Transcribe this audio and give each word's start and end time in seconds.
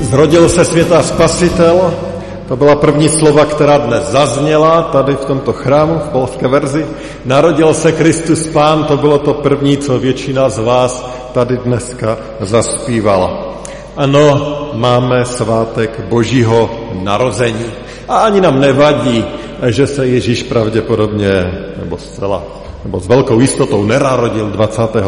Zrodil 0.00 0.48
se 0.48 0.64
světa 0.64 1.02
spasitel, 1.02 1.94
to 2.48 2.56
byla 2.56 2.76
první 2.76 3.08
slova, 3.08 3.44
která 3.44 3.78
dnes 3.78 4.02
zazněla 4.02 4.82
tady 4.82 5.16
v 5.16 5.24
tomto 5.24 5.52
chrámu, 5.52 5.98
v 5.98 6.08
polské 6.08 6.48
verzi. 6.48 6.86
Narodil 7.24 7.74
se 7.74 7.92
Kristus 7.92 8.46
Pán, 8.46 8.84
to 8.84 8.96
bylo 8.96 9.18
to 9.18 9.34
první, 9.34 9.76
co 9.76 9.98
většina 9.98 10.48
z 10.48 10.58
vás 10.58 11.10
tady 11.32 11.56
dneska 11.56 12.18
zaspívala. 12.40 13.54
Ano, 13.96 14.56
máme 14.74 15.24
svátek 15.24 16.00
Božího 16.08 16.70
narození. 17.02 17.66
A 18.08 18.18
ani 18.18 18.40
nám 18.40 18.60
nevadí, 18.60 19.24
že 19.66 19.86
se 19.86 20.06
Ježíš 20.06 20.42
pravděpodobně, 20.42 21.52
nebo 21.76 21.98
zcela, 21.98 22.42
nebo 22.84 23.00
s 23.00 23.06
velkou 23.06 23.40
jistotou 23.40 23.84
nenarodil 23.84 24.46
25. 24.50 25.04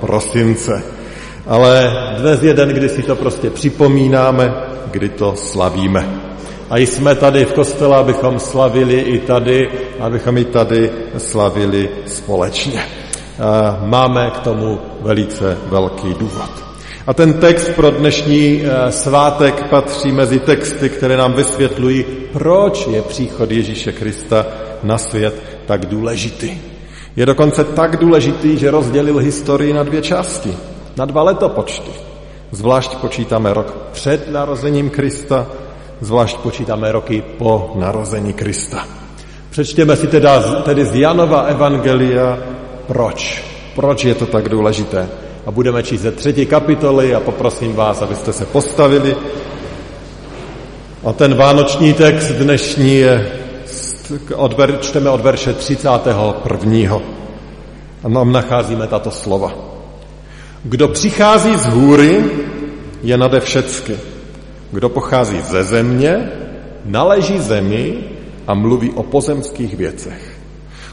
prosince. 0.00 1.01
Ale 1.46 1.92
dnes 2.18 2.42
je 2.42 2.54
den, 2.54 2.68
kdy 2.68 2.88
si 2.88 3.02
to 3.02 3.16
prostě 3.16 3.50
připomínáme, 3.50 4.54
kdy 4.90 5.08
to 5.08 5.34
slavíme. 5.36 6.08
A 6.70 6.78
jsme 6.78 7.14
tady 7.14 7.44
v 7.44 7.52
kostele, 7.52 7.96
abychom 7.96 8.38
slavili 8.38 9.00
i 9.00 9.18
tady, 9.18 9.68
abychom 10.00 10.38
i 10.38 10.44
tady 10.44 10.90
slavili 11.18 11.88
společně. 12.06 12.82
Máme 13.84 14.30
k 14.30 14.38
tomu 14.38 14.78
velice 15.00 15.58
velký 15.66 16.14
důvod. 16.14 16.50
A 17.06 17.14
ten 17.14 17.32
text 17.32 17.68
pro 17.68 17.90
dnešní 17.90 18.62
e, 18.62 18.92
svátek 18.92 19.68
patří 19.70 20.12
mezi 20.12 20.38
texty, 20.38 20.88
které 20.88 21.16
nám 21.16 21.32
vysvětlují, 21.32 22.04
proč 22.32 22.86
je 22.86 23.02
příchod 23.02 23.50
Ježíše 23.50 23.92
Krista 23.92 24.46
na 24.82 24.98
svět 24.98 25.42
tak 25.66 25.86
důležitý. 25.86 26.58
Je 27.16 27.26
dokonce 27.26 27.64
tak 27.64 27.96
důležitý, 27.96 28.58
že 28.58 28.70
rozdělil 28.70 29.18
historii 29.18 29.72
na 29.72 29.82
dvě 29.82 30.02
části 30.02 30.54
na 30.96 31.04
dva 31.04 31.22
letopočty. 31.22 31.90
Zvlášť 32.52 32.96
počítáme 32.96 33.54
rok 33.54 33.74
před 33.92 34.28
narozením 34.32 34.90
Krista, 34.90 35.46
zvlášť 36.00 36.36
počítáme 36.36 36.92
roky 36.92 37.24
po 37.38 37.72
narození 37.74 38.32
Krista. 38.32 38.86
Přečtěme 39.50 39.96
si 39.96 40.06
teda, 40.06 40.62
tedy 40.62 40.84
z 40.84 40.94
Janova 40.94 41.42
Evangelia, 41.42 42.38
proč. 42.86 43.44
Proč 43.74 44.04
je 44.04 44.14
to 44.14 44.26
tak 44.26 44.48
důležité. 44.48 45.08
A 45.46 45.50
budeme 45.50 45.82
číst 45.82 46.00
ze 46.00 46.12
třetí 46.12 46.46
kapitoly 46.46 47.14
a 47.14 47.20
poprosím 47.20 47.74
vás, 47.74 48.02
abyste 48.02 48.32
se 48.32 48.46
postavili. 48.46 49.16
A 51.04 51.12
ten 51.12 51.34
vánoční 51.34 51.92
text 51.92 52.32
dnešní 52.32 52.96
je, 52.96 53.32
od, 54.34 54.56
čteme 54.80 55.10
od 55.10 55.20
verše 55.20 55.52
31. 55.52 57.00
A 58.04 58.08
nám 58.08 58.32
nacházíme 58.32 58.86
tato 58.86 59.10
slova. 59.10 59.71
Kdo 60.64 60.88
přichází 60.88 61.56
z 61.56 61.66
hůry, 61.66 62.24
je 63.02 63.18
nade 63.18 63.40
všecky. 63.40 63.96
Kdo 64.72 64.88
pochází 64.88 65.40
ze 65.40 65.64
země, 65.64 66.30
naleží 66.84 67.38
zemi 67.38 67.94
a 68.46 68.54
mluví 68.54 68.90
o 68.90 69.02
pozemských 69.02 69.76
věcech. 69.76 70.38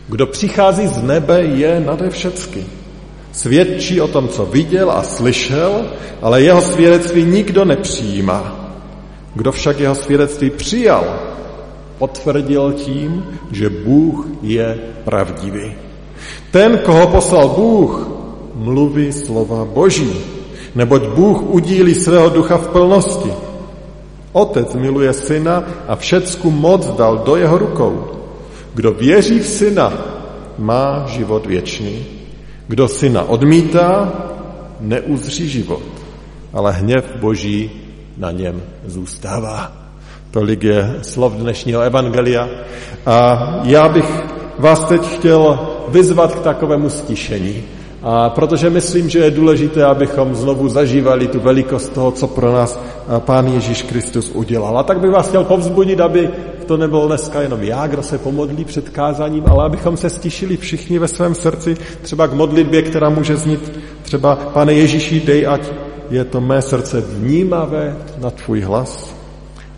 Kdo 0.08 0.28
přichází 0.28 0.88
z 0.88 1.04
nebe, 1.04 1.42
je 1.42 1.80
nade 1.80 2.10
všecky. 2.10 2.66
Svědčí 3.32 4.02
o 4.02 4.08
tom, 4.08 4.28
co 4.28 4.46
viděl 4.46 4.92
a 4.92 5.04
slyšel, 5.04 5.86
ale 6.22 6.42
jeho 6.42 6.62
svědectví 6.62 7.24
nikdo 7.24 7.66
nepřijímá. 7.66 8.70
Kdo 9.36 9.52
však 9.52 9.80
jeho 9.80 9.96
svědectví 9.96 10.50
přijal, 10.50 11.20
potvrdil 11.98 12.74
tím, 12.74 13.26
že 13.52 13.70
Bůh 13.70 14.28
je 14.42 14.80
pravdivý. 15.04 15.74
Ten, 16.52 16.78
koho 16.78 17.08
poslal 17.08 17.50
Bůh, 17.50 18.19
mluví 18.59 19.12
slova 19.12 19.66
Boží, 19.66 20.12
neboť 20.75 21.03
Bůh 21.16 21.42
udílí 21.42 21.96
svého 21.96 22.30
ducha 22.30 22.58
v 22.58 22.68
plnosti. 22.68 23.31
Otec 24.31 24.75
miluje 24.75 25.14
syna 25.14 25.64
a 25.88 25.96
všecku 25.96 26.52
moc 26.52 26.88
dal 27.00 27.24
do 27.25 27.36
jeho 27.36 27.58
rukou. 27.58 27.94
Kdo 28.74 28.92
věří 28.92 29.40
v 29.40 29.48
syna, 29.48 29.94
má 30.59 31.08
život 31.08 31.46
věčný. 31.46 32.06
Kdo 32.68 32.88
syna 32.88 33.24
odmítá, 33.24 34.14
neuzří 34.80 35.50
život, 35.50 35.81
ale 36.53 36.72
hněv 36.72 37.06
Boží 37.19 37.72
na 38.18 38.31
něm 38.31 38.62
zůstává. 38.86 39.72
Tolik 40.31 40.64
je 40.64 40.96
slov 41.02 41.34
dnešního 41.34 41.81
evangelia. 41.81 42.50
A 43.06 43.40
já 43.64 43.90
bych 43.90 44.09
vás 44.59 44.84
teď 44.84 45.02
chtěl 45.02 45.59
vyzvat 45.88 46.36
k 46.36 46.40
takovému 46.40 46.90
stišení. 46.90 47.64
A 48.04 48.30
protože 48.30 48.70
myslím, 48.70 49.10
že 49.10 49.20
je 49.20 49.32
důležité, 49.32 49.86
abychom 49.86 50.36
znovu 50.36 50.70
zažívali 50.70 51.28
tu 51.28 51.40
velikost 51.40 51.94
toho, 51.94 52.12
co 52.12 52.28
pro 52.28 52.52
nás 52.52 52.80
Pán 53.20 53.48
Ježíš 53.48 53.84
Kristus 53.84 54.32
udělal. 54.34 54.78
A 54.78 54.84
tak 54.84 55.00
bych 55.00 55.12
vás 55.12 55.28
chtěl 55.28 55.44
povzbudit, 55.44 56.00
aby 56.00 56.30
to 56.66 56.78
nebyl 56.78 57.08
dneska 57.08 57.42
jenom 57.42 57.64
já, 57.64 57.88
kdo 57.88 58.04
se 58.04 58.18
pomodlí 58.18 58.66
před 58.66 58.90
kázáním, 58.90 59.44
ale 59.48 59.66
abychom 59.66 59.98
se 59.98 60.10
stišili 60.10 60.58
všichni 60.58 61.00
ve 61.00 61.08
svém 61.08 61.36
srdci, 61.36 61.78
třeba 62.02 62.28
k 62.28 62.34
modlitbě, 62.34 62.82
která 62.82 63.10
může 63.10 63.38
znít 63.38 63.80
třeba, 64.02 64.36
pane 64.36 64.74
Ježíši, 64.74 65.20
dej, 65.20 65.48
ať 65.48 65.62
je 66.10 66.26
to 66.26 66.42
mé 66.42 66.62
srdce 66.62 67.02
vnímavé 67.02 67.98
na 68.22 68.30
tvůj 68.30 68.62
hlas 68.62 69.16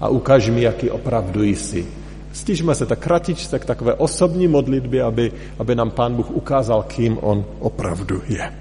a 0.02 0.08
ukaž 0.08 0.50
mi, 0.50 0.62
jaký 0.62 0.90
opravdu 0.90 1.44
jsi 1.44 2.01
Stižme 2.34 2.75
se 2.75 2.86
tak 2.86 3.00
kratičce 3.00 3.59
k 3.59 3.66
takové 3.66 3.94
osobní 3.94 4.47
modlitbě, 4.47 5.03
aby, 5.03 5.31
aby 5.59 5.75
nám 5.75 5.92
Pán 5.92 6.16
Bůh 6.16 6.31
ukázal, 6.31 6.84
kým 6.84 7.18
On 7.22 7.46
opravdu 7.59 8.22
je. 8.28 8.52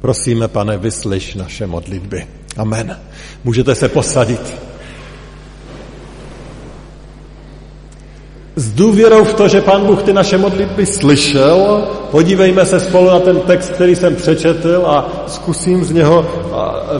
Prosíme, 0.00 0.48
pane, 0.48 0.78
vyslyš 0.78 1.34
naše 1.34 1.66
modlitby. 1.66 2.26
Amen. 2.56 2.98
Můžete 3.44 3.74
se 3.74 3.88
posadit. 3.88 4.69
S 8.60 8.72
důvěrou 8.72 9.24
v 9.24 9.34
to, 9.34 9.48
že 9.48 9.60
Pán 9.60 9.86
Bůh 9.86 10.02
ty 10.02 10.12
naše 10.12 10.38
modlitby 10.38 10.86
slyšel, 10.86 11.88
podívejme 12.10 12.66
se 12.66 12.80
spolu 12.80 13.06
na 13.06 13.20
ten 13.20 13.40
text, 13.40 13.70
který 13.70 13.96
jsem 13.96 14.16
přečetl 14.16 14.82
a 14.86 15.24
zkusím 15.26 15.84
z 15.84 15.92
něho 15.92 16.26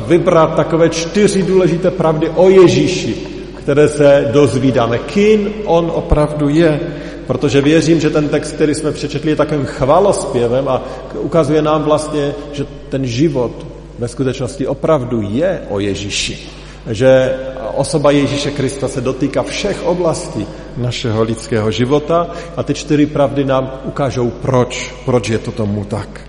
vybrat 0.07 0.55
takové 0.55 0.89
čtyři 0.89 1.43
důležité 1.43 1.91
pravdy 1.91 2.29
o 2.29 2.49
Ježíši, 2.49 3.17
které 3.55 3.89
se 3.89 4.29
dozvídáme. 4.33 4.99
Kým 4.99 5.53
on 5.65 5.93
opravdu 5.95 6.49
je. 6.49 6.81
Protože 7.27 7.61
věřím, 7.61 8.01
že 8.01 8.11
ten 8.11 8.29
text, 8.29 8.53
který 8.53 8.75
jsme 8.75 8.93
přečetli, 8.93 9.31
je 9.31 9.37
takovým 9.37 9.65
chvalospěvem 9.65 10.69
a 10.69 10.83
ukazuje 11.15 11.63
nám 11.63 11.83
vlastně, 11.83 12.35
že 12.53 12.67
ten 12.89 13.07
život 13.07 13.67
ve 13.99 14.09
skutečnosti 14.09 14.67
opravdu 14.67 15.23
je 15.23 15.61
o 15.69 15.81
Ježíši 15.81 16.60
že 16.87 17.35
osoba 17.75 18.11
Ježíše 18.11 18.51
Krista 18.51 18.89
se 18.89 19.01
dotýká 19.01 19.43
všech 19.43 19.87
oblastí 19.87 20.47
našeho 20.77 21.23
lidského 21.23 21.71
života 21.71 22.31
a 22.57 22.63
ty 22.63 22.75
čtyři 22.75 23.07
pravdy 23.07 23.45
nám 23.45 23.81
ukážou, 23.85 24.31
proč, 24.31 24.95
proč 25.05 25.29
je 25.29 25.39
to 25.39 25.53
tomu 25.53 25.85
tak. 25.85 26.21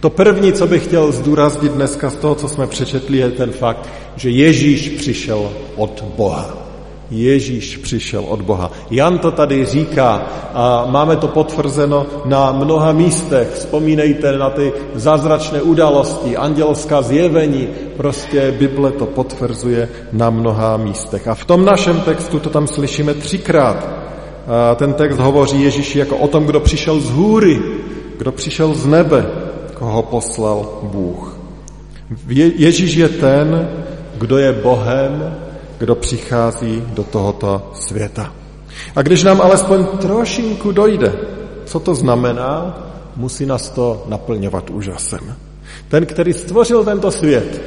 To 0.00 0.10
první, 0.10 0.52
co 0.52 0.66
bych 0.66 0.84
chtěl 0.84 1.12
zdůraznit 1.12 1.72
dneska 1.72 2.10
z 2.10 2.16
toho, 2.16 2.34
co 2.34 2.48
jsme 2.48 2.66
přečetli, 2.66 3.18
je 3.18 3.30
ten 3.30 3.52
fakt, 3.52 3.88
že 4.16 4.30
Ježíš 4.30 4.88
přišel 4.88 5.50
od 5.76 6.04
Boha. 6.16 6.67
Ježíš 7.10 7.76
přišel 7.76 8.24
od 8.28 8.42
Boha. 8.42 8.70
Jan 8.90 9.18
to 9.18 9.30
tady 9.30 9.64
říká 9.64 10.22
a 10.54 10.86
máme 10.90 11.16
to 11.16 11.28
potvrzeno 11.28 12.06
na 12.24 12.52
mnoha 12.52 12.92
místech. 12.92 13.50
Vzpomínejte 13.54 14.38
na 14.38 14.50
ty 14.50 14.72
zázračné 14.94 15.62
události, 15.62 16.36
andělská 16.36 17.02
zjevení. 17.02 17.68
Prostě 17.96 18.54
Bible 18.58 18.90
to 18.90 19.06
potvrzuje 19.06 19.88
na 20.12 20.30
mnoha 20.30 20.76
místech. 20.76 21.28
A 21.28 21.34
v 21.34 21.44
tom 21.44 21.64
našem 21.64 22.00
textu 22.00 22.38
to 22.38 22.50
tam 22.50 22.66
slyšíme 22.66 23.14
třikrát. 23.14 23.88
A 24.46 24.74
ten 24.74 24.92
text 24.92 25.18
hovoří 25.18 25.62
Ježíši 25.62 25.98
jako 25.98 26.16
o 26.16 26.28
tom, 26.28 26.44
kdo 26.44 26.60
přišel 26.60 27.00
z 27.00 27.10
hůry, 27.10 27.62
kdo 28.18 28.32
přišel 28.32 28.74
z 28.74 28.86
nebe, 28.86 29.26
koho 29.74 30.02
poslal 30.02 30.80
Bůh. 30.82 31.38
Ježíš 32.56 32.94
je 32.94 33.08
ten, 33.08 33.68
kdo 34.18 34.38
je 34.38 34.52
Bohem, 34.52 35.36
kdo 35.78 35.94
přichází 35.94 36.82
do 36.86 37.04
tohoto 37.04 37.70
světa. 37.74 38.32
A 38.96 39.02
když 39.02 39.22
nám 39.22 39.40
alespoň 39.40 39.86
trošinku 39.86 40.72
dojde, 40.72 41.12
co 41.64 41.80
to 41.80 41.94
znamená, 41.94 42.78
musí 43.16 43.46
nás 43.46 43.70
to 43.70 44.04
naplňovat 44.06 44.70
úžasem. 44.70 45.34
Ten, 45.88 46.06
který 46.06 46.32
stvořil 46.32 46.84
tento 46.84 47.10
svět, 47.10 47.62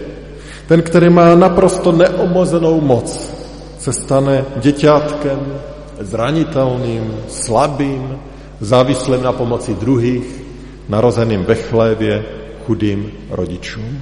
ten, 0.67 0.81
který 0.81 1.09
má 1.09 1.35
naprosto 1.35 1.91
neomozenou 1.91 2.81
moc, 2.81 3.31
se 3.79 3.93
stane 3.93 4.45
děťátkem, 4.57 5.39
zranitelným, 5.99 7.13
slabým, 7.27 8.19
závislým 8.61 9.23
na 9.23 9.31
pomoci 9.31 9.73
druhých, 9.73 10.43
narozeným 10.89 11.43
ve 11.43 11.55
chlévě, 11.55 12.25
chudým 12.65 13.11
rodičům. 13.29 14.01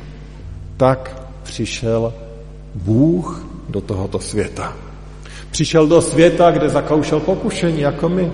Tak 0.78 1.24
přišel 1.44 2.14
Bůh 2.76 3.49
do 3.70 3.82
tohoto 3.82 4.20
světa. 4.20 4.74
Přišel 5.52 5.88
do 5.88 6.02
světa, 6.02 6.52
kde 6.52 6.70
zakoušel 6.70 7.20
pokušení 7.20 7.82
jako 7.82 8.10
my. 8.10 8.32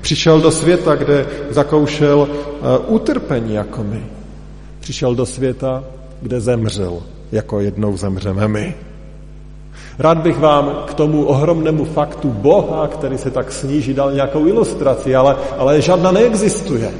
Přišel 0.00 0.40
do 0.40 0.50
světa, 0.50 0.94
kde 0.94 1.26
zakoušel 1.50 2.18
uh, 2.18 2.94
utrpení 2.94 3.54
jako 3.54 3.82
my. 3.84 4.06
Přišel 4.80 5.14
do 5.14 5.26
světa, 5.26 5.84
kde 6.22 6.40
zemřel, 6.40 7.02
jako 7.32 7.60
jednou 7.60 7.96
zemřeme 7.96 8.48
my. 8.48 8.74
Rád 9.98 10.18
bych 10.18 10.38
vám 10.38 10.84
k 10.86 10.94
tomu 10.94 11.24
ohromnému 11.24 11.84
faktu 11.84 12.28
Boha, 12.30 12.88
který 12.88 13.18
se 13.18 13.30
tak 13.30 13.52
sníží, 13.52 13.94
dal 13.94 14.12
nějakou 14.12 14.46
ilustraci, 14.46 15.16
ale, 15.16 15.36
ale 15.58 15.80
žádná 15.80 16.12
neexistuje, 16.12 16.90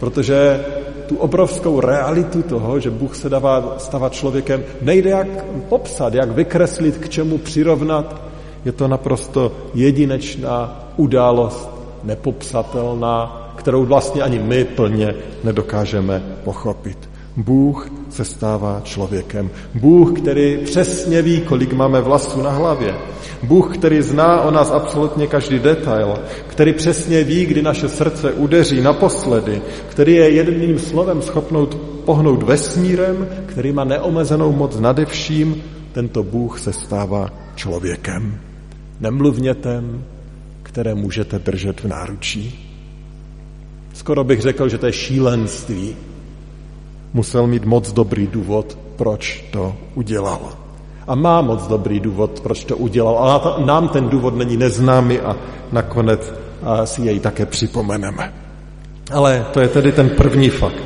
protože 0.00 0.64
tu 1.06 1.16
obrovskou 1.16 1.80
realitu 1.80 2.42
toho, 2.42 2.80
že 2.80 2.90
Bůh 2.90 3.16
se 3.16 3.28
dává 3.28 3.74
stavat 3.78 4.12
člověkem, 4.12 4.64
nejde 4.82 5.10
jak 5.10 5.44
popsat, 5.68 6.14
jak 6.14 6.30
vykreslit, 6.30 6.96
k 6.96 7.08
čemu 7.08 7.38
přirovnat. 7.38 8.22
Je 8.64 8.72
to 8.72 8.88
naprosto 8.88 9.52
jedinečná 9.74 10.86
událost, 10.96 11.70
nepopsatelná, 12.04 13.42
kterou 13.56 13.84
vlastně 13.84 14.22
ani 14.22 14.38
my 14.38 14.64
plně 14.64 15.14
nedokážeme 15.44 16.22
pochopit. 16.44 16.98
Bůh 17.36 17.90
se 18.10 18.24
stává 18.24 18.80
člověkem. 18.84 19.50
Bůh, 19.74 20.20
který 20.20 20.58
přesně 20.64 21.22
ví, 21.22 21.40
kolik 21.40 21.72
máme 21.72 22.00
vlasů 22.00 22.42
na 22.42 22.50
hlavě. 22.50 22.94
Bůh, 23.42 23.78
který 23.78 24.02
zná 24.02 24.40
o 24.40 24.50
nás 24.50 24.70
absolutně 24.70 25.26
každý 25.26 25.58
detail, 25.58 26.14
který 26.46 26.72
přesně 26.72 27.24
ví, 27.24 27.46
kdy 27.46 27.62
naše 27.62 27.88
srdce 27.88 28.32
udeří 28.32 28.80
naposledy, 28.80 29.62
který 29.88 30.14
je 30.14 30.30
jedným 30.30 30.78
slovem 30.78 31.22
schopnout 31.22 31.74
pohnout 32.04 32.42
vesmírem, 32.42 33.28
který 33.46 33.72
má 33.72 33.84
neomezenou 33.84 34.52
moc 34.52 34.80
nade 34.80 35.06
vším, 35.06 35.62
tento 35.92 36.22
Bůh 36.22 36.58
se 36.60 36.72
stává 36.72 37.30
člověkem. 37.54 38.38
Nemluvnětem, 39.00 40.04
které 40.62 40.94
můžete 40.94 41.38
držet 41.38 41.80
v 41.80 41.88
náručí. 41.88 42.68
Skoro 43.94 44.24
bych 44.24 44.40
řekl, 44.40 44.68
že 44.68 44.78
to 44.78 44.86
je 44.86 44.92
šílenství, 44.92 45.96
musel 47.12 47.46
mít 47.46 47.64
moc 47.64 47.92
dobrý 47.92 48.26
důvod, 48.26 48.78
proč 48.96 49.44
to 49.50 49.76
udělal. 49.94 50.65
A 51.06 51.14
má 51.14 51.42
moc 51.42 51.66
dobrý 51.66 52.00
důvod, 52.00 52.40
proč 52.40 52.64
to 52.64 52.76
udělal, 52.76 53.18
ale 53.18 53.64
nám 53.66 53.88
ten 53.88 54.08
důvod 54.08 54.36
není 54.36 54.56
neznámý 54.56 55.20
a 55.20 55.36
nakonec 55.72 56.32
si 56.84 57.02
jej 57.02 57.20
také 57.20 57.46
připomeneme. 57.46 58.32
Ale 59.12 59.46
to 59.52 59.60
je 59.60 59.68
tedy 59.68 59.92
ten 59.92 60.10
první 60.10 60.50
fakt. 60.50 60.82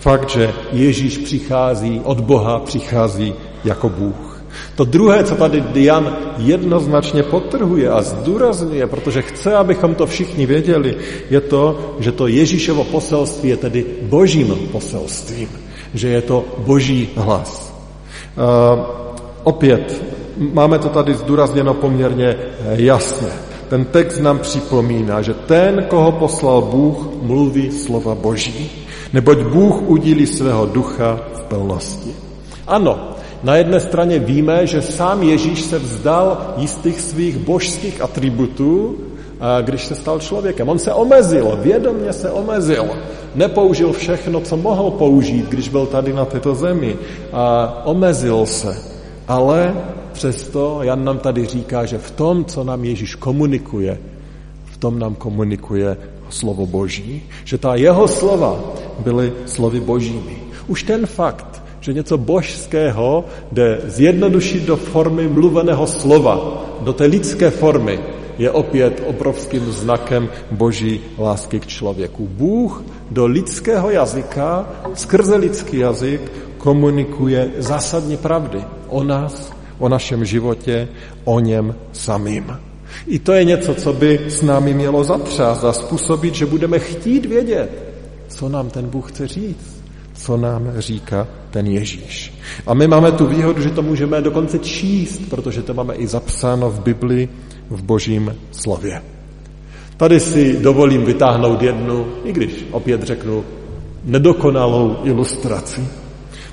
Fakt, 0.00 0.30
že 0.30 0.52
Ježíš 0.72 1.18
přichází 1.18 2.00
od 2.04 2.20
Boha, 2.20 2.58
přichází 2.58 3.34
jako 3.64 3.88
Bůh. 3.88 4.42
To 4.76 4.84
druhé, 4.84 5.24
co 5.24 5.34
tady 5.34 5.64
Jan 5.74 6.16
jednoznačně 6.38 7.22
potrhuje 7.22 7.90
a 7.90 8.02
zdůrazňuje, 8.02 8.86
protože 8.86 9.22
chce, 9.22 9.54
abychom 9.54 9.94
to 9.94 10.06
všichni 10.06 10.46
věděli, 10.46 10.96
je 11.30 11.40
to, 11.40 11.94
že 11.98 12.12
to 12.12 12.26
Ježíšovo 12.26 12.84
poselství 12.84 13.48
je 13.48 13.56
tedy 13.56 13.86
božím 14.02 14.54
poselstvím, 14.72 15.48
že 15.94 16.08
je 16.08 16.22
to 16.22 16.44
boží 16.58 17.08
hlas. 17.16 17.74
Uh, 18.38 18.97
opět, 19.48 20.02
máme 20.36 20.78
to 20.78 20.88
tady 20.88 21.14
zdůrazněno 21.14 21.74
poměrně 21.74 22.36
jasně. 22.76 23.28
Ten 23.68 23.84
text 23.84 24.20
nám 24.20 24.38
připomíná, 24.38 25.22
že 25.22 25.34
ten, 25.34 25.84
koho 25.88 26.12
poslal 26.12 26.62
Bůh, 26.62 27.08
mluví 27.22 27.70
slova 27.72 28.14
boží, 28.14 28.70
neboť 29.12 29.38
Bůh 29.38 29.88
udílí 29.88 30.26
svého 30.26 30.66
ducha 30.66 31.20
v 31.34 31.42
plnosti. 31.42 32.12
Ano, 32.66 33.16
na 33.42 33.56
jedné 33.56 33.80
straně 33.80 34.18
víme, 34.18 34.66
že 34.66 34.82
sám 34.82 35.22
Ježíš 35.22 35.60
se 35.60 35.78
vzdal 35.78 36.54
jistých 36.56 37.00
svých 37.00 37.36
božských 37.36 38.00
atributů, 38.00 38.96
když 39.62 39.86
se 39.86 39.94
stal 39.94 40.20
člověkem. 40.20 40.68
On 40.68 40.78
se 40.78 40.92
omezil, 40.92 41.58
vědomně 41.62 42.12
se 42.12 42.30
omezil. 42.30 42.84
Nepoužil 43.34 43.92
všechno, 43.92 44.40
co 44.40 44.56
mohl 44.56 44.90
použít, 44.90 45.46
když 45.48 45.68
byl 45.68 45.86
tady 45.86 46.12
na 46.12 46.24
této 46.24 46.54
zemi. 46.54 46.96
A 47.32 47.42
omezil 47.84 48.46
se. 48.46 48.97
Ale 49.28 49.74
přesto 50.12 50.78
Jan 50.82 51.04
nám 51.04 51.18
tady 51.18 51.46
říká, 51.46 51.86
že 51.86 51.98
v 51.98 52.10
tom, 52.10 52.44
co 52.44 52.64
nám 52.64 52.84
Ježíš 52.84 53.14
komunikuje, 53.14 53.98
v 54.64 54.76
tom 54.76 54.98
nám 54.98 55.14
komunikuje 55.14 55.96
slovo 56.28 56.66
Boží, 56.66 57.22
že 57.44 57.58
ta 57.58 57.74
jeho 57.74 58.08
slova 58.08 58.60
byly 58.98 59.32
slovy 59.46 59.80
božími. 59.80 60.36
Už 60.66 60.82
ten 60.82 61.06
fakt, 61.06 61.62
že 61.80 61.92
něco 61.92 62.18
božského 62.18 63.24
jde 63.52 63.80
zjednodušit 63.84 64.62
do 64.62 64.76
formy 64.76 65.28
mluveného 65.28 65.86
slova, 65.86 66.64
do 66.80 66.92
té 66.92 67.04
lidské 67.04 67.50
formy, 67.50 68.00
je 68.38 68.50
opět 68.50 69.02
obrovským 69.06 69.72
znakem 69.72 70.28
boží 70.50 71.00
lásky 71.18 71.60
k 71.60 71.66
člověku. 71.66 72.28
Bůh 72.30 72.84
do 73.10 73.26
lidského 73.26 73.90
jazyka, 73.90 74.68
skrze 74.94 75.36
lidský 75.36 75.78
jazyk, 75.78 76.32
komunikuje 76.58 77.50
zásadně 77.58 78.16
pravdy 78.16 78.64
o 78.88 79.04
nás, 79.04 79.52
o 79.78 79.88
našem 79.88 80.24
životě, 80.24 80.88
o 81.24 81.40
něm 81.40 81.74
samým. 81.92 82.56
I 83.06 83.18
to 83.18 83.32
je 83.32 83.44
něco, 83.44 83.74
co 83.74 83.92
by 83.92 84.20
s 84.28 84.42
námi 84.42 84.74
mělo 84.74 85.04
zatřást 85.04 85.64
a 85.64 85.72
způsobit, 85.72 86.34
že 86.34 86.46
budeme 86.46 86.78
chtít 86.78 87.26
vědět, 87.26 87.70
co 88.28 88.48
nám 88.48 88.70
ten 88.70 88.88
Bůh 88.88 89.12
chce 89.12 89.28
říct 89.28 89.78
co 90.18 90.36
nám 90.36 90.72
říká 90.78 91.26
ten 91.50 91.66
Ježíš. 91.66 92.32
A 92.66 92.74
my 92.74 92.86
máme 92.86 93.12
tu 93.12 93.26
výhodu, 93.26 93.62
že 93.62 93.70
to 93.70 93.82
můžeme 93.82 94.20
dokonce 94.20 94.58
číst, 94.58 95.22
protože 95.30 95.62
to 95.62 95.74
máme 95.74 95.94
i 95.94 96.06
zapsáno 96.06 96.70
v 96.70 96.80
Bibli, 96.80 97.28
v 97.70 97.82
božím 97.82 98.36
slově. 98.52 99.02
Tady 99.96 100.20
si 100.20 100.58
dovolím 100.62 101.04
vytáhnout 101.04 101.62
jednu, 101.62 102.06
i 102.24 102.32
když 102.32 102.64
opět 102.70 103.02
řeknu, 103.02 103.44
nedokonalou 104.04 104.96
ilustraci. 105.04 105.80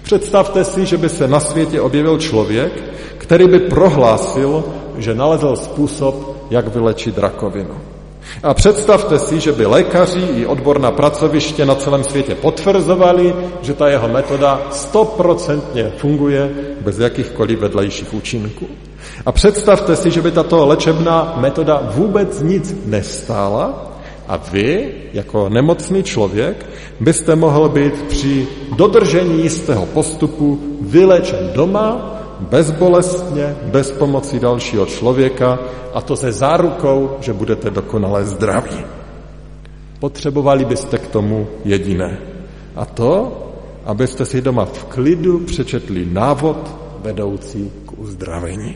Představte 0.06 0.64
si, 0.64 0.86
že 0.86 0.98
by 0.98 1.10
se 1.10 1.28
na 1.28 1.40
světě 1.40 1.82
objevil 1.82 2.18
člověk, 2.18 2.84
který 3.18 3.48
by 3.48 3.60
prohlásil, 3.60 4.64
že 4.98 5.16
nalezl 5.16 5.56
způsob, 5.56 6.38
jak 6.50 6.68
vylečit 6.68 7.18
rakovinu. 7.18 7.76
A 8.44 8.54
představte 8.54 9.20
si, 9.20 9.40
že 9.40 9.52
by 9.52 9.66
lékaři 9.66 10.20
i 10.20 10.46
odborná 10.46 10.92
pracoviště 10.92 11.66
na 11.66 11.76
celém 11.76 12.04
světě 12.04 12.36
potvrzovali, 12.36 13.36
že 13.62 13.74
ta 13.74 13.88
jeho 13.88 14.08
metoda 14.08 14.62
stoprocentně 14.72 15.92
funguje 15.98 16.50
bez 16.82 17.00
jakýchkoliv 17.00 17.60
vedlejších 17.60 18.14
účinků. 18.14 18.66
A 19.26 19.32
představte 19.32 19.96
si, 19.96 20.12
že 20.12 20.22
by 20.22 20.32
tato 20.32 20.66
léčebná 20.68 21.34
metoda 21.38 21.82
vůbec 21.96 22.42
nic 22.42 22.76
nestála 22.86 23.95
a 24.28 24.38
vy, 24.38 24.92
jako 25.14 25.50
nemocný 25.50 26.04
člověk, 26.04 26.66
byste 27.00 27.36
mohl 27.36 27.70
být 27.70 28.02
při 28.02 28.48
dodržení 28.76 29.44
jistého 29.44 29.86
postupu 29.86 30.60
vylečen 30.82 31.52
doma 31.54 32.12
bezbolestně, 32.40 33.56
bez 33.64 33.92
pomoci 33.92 34.40
dalšího 34.40 34.86
člověka 34.86 35.60
a 35.94 36.02
to 36.02 36.16
se 36.16 36.32
zárukou, 36.32 37.18
že 37.22 37.34
budete 37.34 37.70
dokonale 37.70 38.26
zdraví. 38.26 38.86
Potřebovali 40.00 40.66
byste 40.66 40.98
k 40.98 41.08
tomu 41.08 41.48
jediné. 41.66 42.18
A 42.76 42.86
to, 42.86 43.42
abyste 43.86 44.26
si 44.26 44.42
doma 44.42 44.66
v 44.66 44.84
klidu 44.84 45.40
přečetli 45.40 46.06
návod 46.06 46.76
vedoucí 47.02 47.72
k 47.86 48.00
uzdravení. 48.00 48.76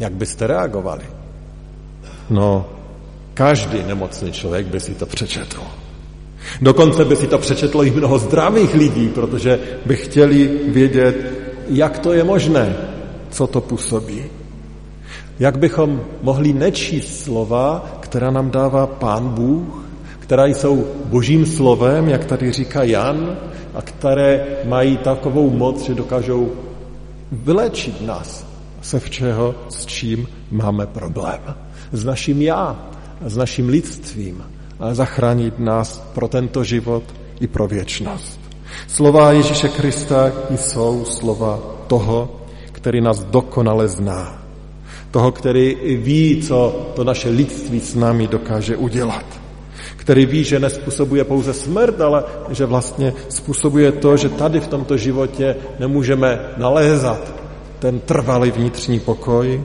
Jak 0.00 0.12
byste 0.12 0.46
reagovali? 0.46 1.04
No, 2.30 2.66
každý 3.38 3.86
nemocný 3.86 4.32
člověk 4.32 4.66
by 4.66 4.80
si 4.80 4.94
to 4.94 5.06
přečetl. 5.06 5.62
Dokonce 6.60 7.04
by 7.04 7.16
si 7.16 7.26
to 7.26 7.38
přečetlo 7.38 7.84
i 7.84 7.90
mnoho 7.90 8.18
zdravých 8.18 8.74
lidí, 8.74 9.08
protože 9.08 9.58
by 9.86 9.96
chtěli 9.96 10.50
vědět, 10.74 11.16
jak 11.70 11.98
to 11.98 12.12
je 12.12 12.24
možné, 12.24 12.76
co 13.30 13.46
to 13.46 13.60
působí. 13.60 14.24
Jak 15.38 15.58
bychom 15.58 16.02
mohli 16.22 16.52
nečíst 16.52 17.22
slova, 17.22 17.86
která 18.00 18.30
nám 18.30 18.50
dává 18.50 18.86
Pán 18.86 19.28
Bůh, 19.28 19.86
která 20.18 20.46
jsou 20.46 20.86
božím 21.04 21.46
slovem, 21.46 22.08
jak 22.08 22.24
tady 22.24 22.52
říká 22.52 22.82
Jan, 22.82 23.38
a 23.74 23.82
které 23.82 24.46
mají 24.64 24.96
takovou 24.96 25.50
moc, 25.50 25.86
že 25.86 25.94
dokážou 25.94 26.52
vylečit 27.32 28.02
nás 28.02 28.46
se 28.82 29.00
všeho, 29.00 29.54
s 29.68 29.86
čím 29.86 30.26
máme 30.50 30.86
problém. 30.86 31.40
S 31.92 32.04
naším 32.04 32.42
já, 32.42 32.88
s 33.26 33.36
naším 33.36 33.68
lidstvím 33.68 34.44
zachránit 34.92 35.58
nás 35.58 35.98
pro 36.14 36.28
tento 36.28 36.64
život 36.64 37.02
i 37.40 37.46
pro 37.46 37.66
věčnost. 37.66 38.40
Slova 38.86 39.32
Ježíše 39.32 39.68
Krista 39.68 40.32
jsou 40.56 41.04
slova 41.04 41.60
toho, 41.86 42.40
který 42.72 43.00
nás 43.00 43.24
dokonale 43.24 43.88
zná. 43.88 44.42
Toho, 45.10 45.32
který 45.32 45.96
ví, 45.96 46.42
co 46.42 46.90
to 46.96 47.04
naše 47.04 47.28
lidství 47.28 47.80
s 47.80 47.94
námi 47.94 48.26
dokáže 48.26 48.76
udělat. 48.76 49.24
Který 49.96 50.26
ví, 50.26 50.44
že 50.44 50.58
nespůsobuje 50.58 51.24
pouze 51.24 51.54
smrt, 51.54 52.00
ale 52.00 52.24
že 52.50 52.66
vlastně 52.66 53.12
způsobuje 53.28 53.92
to, 53.92 54.16
že 54.16 54.28
tady 54.28 54.60
v 54.60 54.66
tomto 54.66 54.96
životě 54.96 55.56
nemůžeme 55.78 56.40
nalézat 56.56 57.34
ten 57.78 58.00
trvalý 58.00 58.50
vnitřní 58.50 59.00
pokoj 59.00 59.64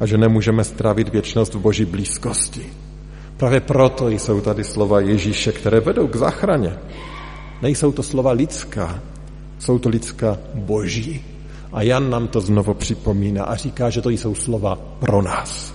a 0.00 0.06
že 0.06 0.18
nemůžeme 0.18 0.64
strávit 0.64 1.08
věčnost 1.08 1.54
v 1.54 1.58
boží 1.58 1.84
blízkosti. 1.84 2.81
Právě 3.42 3.60
proto 3.60 4.08
jsou 4.08 4.40
tady 4.40 4.64
slova 4.64 5.00
Ježíše, 5.00 5.52
které 5.52 5.80
vedou 5.80 6.06
k 6.06 6.16
záchraně. 6.16 6.72
Nejsou 7.62 7.92
to 7.92 8.02
slova 8.02 8.32
lidská, 8.32 9.02
jsou 9.58 9.78
to 9.78 9.88
lidská 9.88 10.38
boží. 10.54 11.24
A 11.72 11.82
Jan 11.82 12.10
nám 12.10 12.28
to 12.28 12.40
znovu 12.40 12.74
připomíná 12.74 13.44
a 13.44 13.56
říká, 13.56 13.90
že 13.90 14.02
to 14.02 14.10
jsou 14.10 14.34
slova 14.34 14.78
pro 14.98 15.22
nás. 15.22 15.74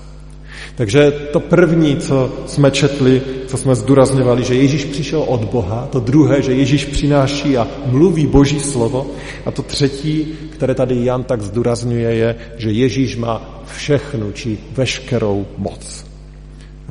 Takže 0.75 1.11
to 1.11 1.39
první, 1.39 1.97
co 1.97 2.31
jsme 2.45 2.71
četli, 2.71 3.21
co 3.47 3.57
jsme 3.57 3.75
zdůrazňovali, 3.75 4.43
že 4.43 4.55
Ježíš 4.55 4.85
přišel 4.85 5.21
od 5.27 5.43
Boha, 5.43 5.87
to 5.91 5.99
druhé, 5.99 6.41
že 6.41 6.53
Ježíš 6.53 6.85
přináší 6.85 7.57
a 7.57 7.67
mluví 7.85 8.27
Boží 8.27 8.59
slovo 8.59 9.07
a 9.45 9.51
to 9.51 9.61
třetí, 9.61 10.37
které 10.49 10.75
tady 10.75 11.05
Jan 11.05 11.23
tak 11.23 11.41
zdůrazňuje, 11.41 12.15
je, 12.15 12.35
že 12.57 12.71
Ježíš 12.71 13.15
má 13.15 13.63
všechnu 13.65 14.31
či 14.31 14.57
veškerou 14.71 15.45
moc. 15.57 16.06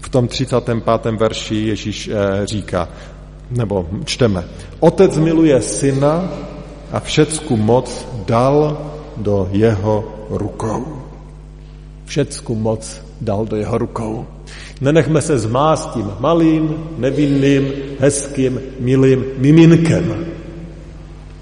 V 0.07 0.09
tom 0.09 0.29
35. 0.29 1.19
verši 1.19 1.55
Ježíš 1.55 2.09
eh, 2.09 2.47
říká, 2.47 2.89
nebo 3.51 3.87
čteme, 4.05 4.45
Otec 4.81 5.17
miluje 5.17 5.63
syna 5.63 6.31
a 6.93 7.01
všecku 7.01 7.57
moc 7.57 8.09
dal 8.27 8.79
do 9.17 9.49
jeho 9.53 10.05
rukou. 10.31 11.03
Všecku 12.05 12.55
moc 12.55 13.03
dal 13.21 13.47
do 13.47 13.57
jeho 13.57 13.79
rukou. 13.79 14.27
Nenechme 14.81 15.23
se 15.23 15.39
zmást 15.39 15.91
tím 15.91 16.13
malým, 16.21 16.75
nevinným, 16.99 17.73
hezkým, 17.99 18.61
milým 18.81 19.25
miminkem. 19.39 20.27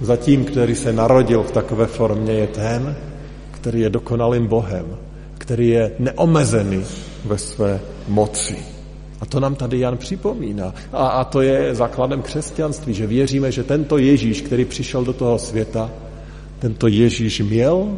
Zatím, 0.01 0.45
který 0.45 0.75
se 0.75 0.93
narodil 0.93 1.43
v 1.43 1.51
takové 1.51 1.87
formě, 1.87 2.33
je 2.33 2.47
ten, 2.47 2.97
který 3.51 3.81
je 3.81 3.91
dokonalým 3.91 4.47
Bohem, 4.47 4.87
který 5.39 5.69
je 5.69 5.91
neomezený 5.99 6.85
ve 7.25 7.39
své 7.39 7.81
moci. 8.09 8.57
A 9.21 9.27
to 9.27 9.41
nám 9.41 9.55
tady 9.55 9.79
Jan 9.81 9.97
připomíná. 9.97 10.75
A, 10.93 11.07
a 11.07 11.25
to 11.25 11.41
je 11.41 11.75
základem 11.75 12.23
křesťanství, 12.23 12.95
že 12.95 13.07
věříme, 13.07 13.53
že 13.53 13.65
tento 13.65 13.99
Ježíš, 13.99 14.41
který 14.41 14.65
přišel 14.65 15.05
do 15.05 15.13
toho 15.13 15.39
světa, 15.39 15.91
tento 16.59 16.89
Ježíš 16.89 17.41
měl 17.41 17.89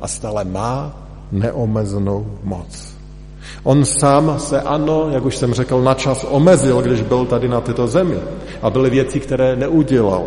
a 0.00 0.08
stále 0.08 0.44
má 0.44 1.02
neomezenou 1.32 2.26
moc. 2.42 2.94
On 3.62 3.84
sám 3.84 4.38
se 4.38 4.60
ano, 4.60 5.10
jak 5.10 5.24
už 5.24 5.36
jsem 5.36 5.54
řekl, 5.54 5.82
na 5.82 5.94
čas 5.94 6.26
omezil, 6.30 6.82
když 6.82 7.02
byl 7.02 7.26
tady 7.26 7.48
na 7.48 7.60
této 7.60 7.86
zemi. 7.86 8.18
A 8.62 8.70
byly 8.70 8.90
věci, 8.90 9.20
které 9.20 9.56
neudělal. 9.56 10.24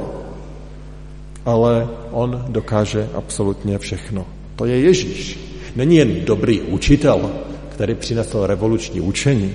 Ale 1.45 1.87
on 2.11 2.45
dokáže 2.47 3.09
absolutně 3.13 3.77
všechno. 3.79 4.25
To 4.55 4.65
je 4.65 4.79
Ježíš. 4.79 5.39
Není 5.75 5.95
jen 5.95 6.25
dobrý 6.25 6.61
učitel, 6.61 7.31
který 7.75 7.95
přinesl 7.95 8.47
revoluční 8.47 9.01
učení. 9.01 9.53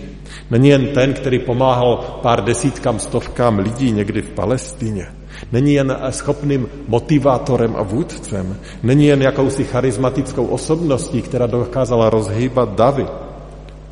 Není 0.50 0.68
jen 0.68 0.86
ten, 0.86 1.12
který 1.12 1.38
pomáhal 1.38 2.20
pár 2.22 2.44
desítkám, 2.44 2.98
stovkám 2.98 3.58
lidí 3.58 3.92
někdy 3.92 4.22
v 4.22 4.30
Palestině. 4.30 5.06
Není 5.52 5.72
jen 5.72 5.96
schopným 6.10 6.68
motivátorem 6.88 7.76
a 7.76 7.82
vůdcem. 7.82 8.56
Není 8.82 9.06
jen 9.06 9.22
jakousi 9.22 9.64
charismatickou 9.64 10.46
osobností, 10.46 11.22
která 11.22 11.46
dokázala 11.46 12.10
rozhýbat 12.10 12.76
davy. 12.76 13.06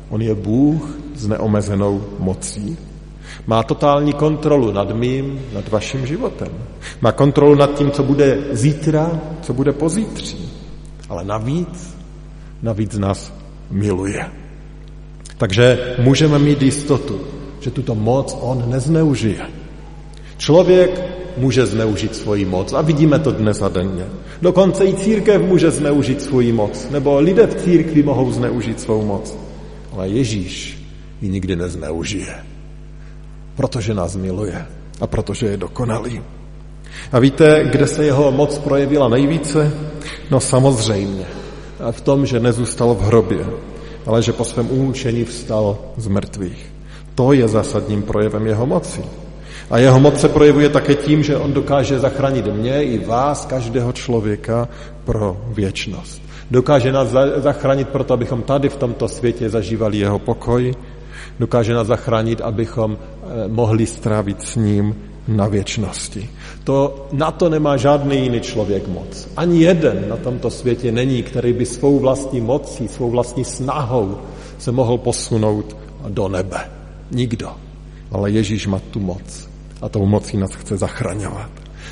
On 0.09 0.21
je 0.21 0.35
Bůh 0.35 0.97
s 1.15 1.27
neomezenou 1.27 2.03
mocí. 2.19 2.77
Má 3.47 3.63
totální 3.63 4.13
kontrolu 4.13 4.71
nad 4.71 4.91
mým, 4.93 5.41
nad 5.53 5.69
vaším 5.69 6.05
životem. 6.05 6.49
Má 7.01 7.11
kontrolu 7.11 7.55
nad 7.55 7.73
tím, 7.73 7.91
co 7.91 8.03
bude 8.03 8.37
zítra, 8.51 9.21
co 9.41 9.53
bude 9.53 9.71
pozítří. 9.71 10.49
Ale 11.09 11.25
navíc, 11.25 11.97
navíc 12.61 12.97
nás 12.97 13.38
miluje. 13.71 14.25
Takže 15.37 15.95
můžeme 15.99 16.39
mít 16.39 16.61
jistotu, 16.61 17.21
že 17.59 17.71
tuto 17.71 17.95
moc 17.95 18.37
on 18.41 18.63
nezneužije. 18.67 19.41
Člověk 20.37 21.01
může 21.37 21.65
zneužít 21.65 22.15
svoji 22.15 22.45
moc 22.45 22.73
a 22.73 22.81
vidíme 22.81 23.19
to 23.19 23.31
dnes 23.31 23.61
a 23.61 23.69
denně. 23.69 24.05
Dokonce 24.41 24.85
i 24.85 24.93
církev 24.93 25.41
může 25.41 25.71
zneužít 25.71 26.21
svoji 26.21 26.51
moc, 26.51 26.87
nebo 26.91 27.19
lidé 27.19 27.47
v 27.47 27.55
církvi 27.55 28.03
mohou 28.03 28.31
zneužít 28.31 28.79
svou 28.79 29.05
moc. 29.05 29.37
Ale 29.91 30.09
Ježíš 30.09 30.83
ji 31.21 31.29
nikdy 31.29 31.55
nezneužije, 31.55 32.35
protože 33.55 33.93
nás 33.93 34.15
miluje 34.15 34.65
a 35.01 35.07
protože 35.07 35.45
je 35.45 35.57
dokonalý. 35.57 36.21
A 37.11 37.19
víte, 37.19 37.67
kde 37.71 37.87
se 37.87 38.05
jeho 38.05 38.31
moc 38.31 38.57
projevila 38.57 39.09
nejvíce? 39.09 39.71
No 40.31 40.39
samozřejmě 40.39 41.38
v 41.91 42.01
tom, 42.01 42.25
že 42.25 42.39
nezůstal 42.39 42.95
v 42.95 43.01
hrobě, 43.01 43.45
ale 44.05 44.21
že 44.21 44.33
po 44.33 44.43
svém 44.43 44.69
umučení 44.71 45.25
vstal 45.25 45.77
z 45.97 46.07
mrtvých. 46.07 46.73
To 47.15 47.33
je 47.33 47.47
zásadním 47.47 48.03
projevem 48.03 48.47
jeho 48.47 48.65
moci. 48.65 49.01
A 49.69 49.77
jeho 49.77 49.99
moc 49.99 50.19
se 50.19 50.29
projevuje 50.29 50.69
také 50.69 50.95
tím, 50.95 51.23
že 51.23 51.37
on 51.37 51.53
dokáže 51.53 51.99
zachránit 51.99 52.47
mě 52.47 52.83
i 52.83 53.05
vás, 53.05 53.45
každého 53.45 53.91
člověka, 53.91 54.67
pro 55.05 55.37
věčnost. 55.47 56.21
Dokáže 56.51 56.91
nás 56.91 57.07
zachránit 57.37 57.89
proto, 57.89 58.13
abychom 58.13 58.41
tady 58.41 58.69
v 58.69 58.75
tomto 58.75 59.07
světě 59.07 59.49
zažívali 59.49 59.97
jeho 59.97 60.19
pokoj. 60.19 60.73
Dokáže 61.39 61.73
nás 61.73 61.87
zachránit, 61.87 62.41
abychom 62.41 62.97
eh, 62.97 63.47
mohli 63.47 63.85
strávit 63.85 64.41
s 64.41 64.55
ním 64.55 64.95
na 65.29 65.47
věčnosti. 65.47 66.29
To, 66.63 67.07
na 67.11 67.31
to 67.31 67.49
nemá 67.49 67.77
žádný 67.77 68.23
jiný 68.23 68.41
člověk 68.41 68.87
moc. 68.87 69.27
Ani 69.37 69.63
jeden 69.63 70.05
na 70.09 70.17
tomto 70.17 70.49
světě 70.49 70.91
není, 70.91 71.23
který 71.23 71.53
by 71.53 71.65
svou 71.65 71.99
vlastní 71.99 72.41
mocí, 72.41 72.87
svou 72.87 73.09
vlastní 73.09 73.45
snahou 73.45 74.17
se 74.57 74.71
mohl 74.71 74.97
posunout 74.97 75.77
do 76.09 76.27
nebe. 76.27 76.57
Nikdo. 77.11 77.49
Ale 78.11 78.31
Ježíš 78.31 78.67
má 78.67 78.79
tu 78.91 78.99
moc. 78.99 79.49
A 79.81 79.89
tou 79.89 80.05
mocí 80.05 80.37
nás 80.37 80.53
chce 80.53 80.77
zachraňovat. 80.77 81.49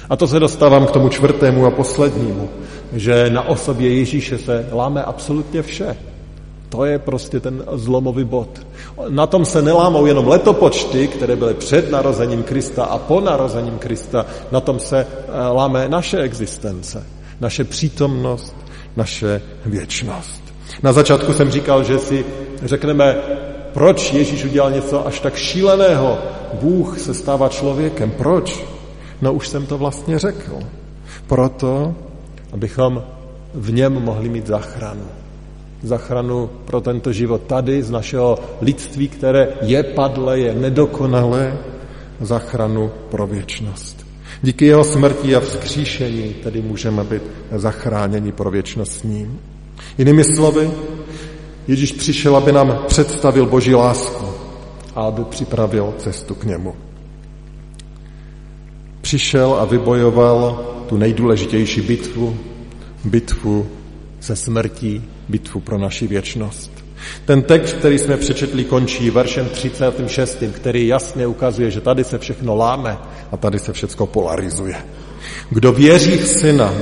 A 0.09 0.15
to 0.15 0.27
se 0.27 0.39
dostávám 0.39 0.85
k 0.85 0.91
tomu 0.91 1.09
čtvrtému 1.09 1.65
a 1.65 1.71
poslednímu, 1.71 2.49
že 2.93 3.29
na 3.29 3.41
osobě 3.41 3.97
Ježíše 3.97 4.37
se 4.37 4.69
láme 4.71 5.03
absolutně 5.03 5.61
vše. 5.61 5.97
To 6.69 6.85
je 6.85 6.99
prostě 6.99 7.39
ten 7.39 7.63
zlomový 7.71 8.23
bod. 8.23 8.67
Na 9.09 9.27
tom 9.27 9.45
se 9.45 9.61
nelámou 9.61 10.05
jenom 10.05 10.27
letopočty, 10.27 11.07
které 11.07 11.35
byly 11.35 11.53
před 11.53 11.91
narozením 11.91 12.43
Krista 12.43 12.83
a 12.83 12.97
po 12.97 13.21
narozením 13.21 13.77
Krista. 13.79 14.25
Na 14.51 14.59
tom 14.59 14.79
se 14.79 14.99
eh, 14.99 15.31
láme 15.31 15.89
naše 15.89 16.17
existence, 16.19 17.03
naše 17.39 17.63
přítomnost, 17.63 18.55
naše 18.95 19.41
věčnost. 19.65 20.41
Na 20.83 20.93
začátku 20.93 21.33
jsem 21.33 21.51
říkal, 21.51 21.83
že 21.83 21.99
si 21.99 22.25
řekneme, 22.63 23.15
proč 23.73 24.13
Ježíš 24.13 24.45
udělal 24.45 24.71
něco 24.71 25.07
až 25.07 25.19
tak 25.19 25.35
šíleného. 25.35 26.17
Bůh 26.53 26.99
se 26.99 27.13
stává 27.13 27.49
člověkem. 27.49 28.11
Proč? 28.11 28.65
No 29.21 29.33
už 29.33 29.47
jsem 29.47 29.65
to 29.65 29.77
vlastně 29.77 30.19
řekl. 30.19 30.59
Proto, 31.27 31.95
abychom 32.53 33.03
v 33.53 33.71
něm 33.71 33.93
mohli 33.93 34.29
mít 34.29 34.47
záchranu 34.47 35.07
zachranu 35.83 36.49
pro 36.65 36.81
tento 36.81 37.13
život 37.13 37.41
tady 37.47 37.83
z 37.83 37.91
našeho 37.91 38.39
lidství, 38.61 39.07
které 39.07 39.47
je 39.61 39.83
padlé, 39.83 40.39
je 40.39 40.55
nedokonalé, 40.55 41.57
zachranu 42.21 42.91
pro 43.09 43.27
věčnost. 43.27 44.07
Díky 44.41 44.65
jeho 44.65 44.83
smrti 44.83 45.35
a 45.35 45.39
vzkříšení 45.39 46.33
tedy 46.33 46.61
můžeme 46.61 47.03
být 47.03 47.23
zachráněni 47.51 48.31
pro 48.31 48.51
věčnost 48.51 48.91
s 48.91 49.03
ním. 49.03 49.39
Jinými 49.97 50.23
slovy, 50.23 50.71
Ježíš 51.67 51.91
přišel, 51.91 52.35
aby 52.35 52.51
nám 52.51 52.79
představil 52.87 53.45
Boží 53.45 53.75
lásku 53.75 54.25
a 54.95 55.01
aby 55.01 55.23
připravil 55.23 55.93
cestu 55.97 56.35
k 56.35 56.43
němu. 56.43 56.75
Přišel 59.01 59.53
a 59.53 59.65
vybojoval 59.65 60.65
tu 60.89 60.97
nejdůležitější 60.97 61.81
bitvu, 61.81 62.37
bitvu 63.05 63.67
se 64.19 64.35
smrtí 64.35 65.03
bitvu 65.29 65.59
pro 65.59 65.77
naši 65.77 66.07
věčnost. 66.07 66.71
Ten 67.25 67.41
text, 67.41 67.73
který 67.73 67.99
jsme 67.99 68.17
přečetli, 68.17 68.63
končí 68.63 69.09
veršem 69.09 69.49
36, 69.49 70.43
který 70.51 70.87
jasně 70.87 71.27
ukazuje, 71.27 71.71
že 71.71 71.81
tady 71.81 72.03
se 72.03 72.17
všechno 72.17 72.55
láme 72.55 72.97
a 73.31 73.37
tady 73.37 73.59
se 73.59 73.73
všechno 73.73 74.05
polarizuje. 74.05 74.75
Kdo 75.49 75.71
věří 75.71 76.17
v 76.17 76.27
syna, 76.27 76.73